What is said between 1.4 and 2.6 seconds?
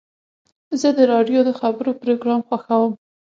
د خبرو پروګرام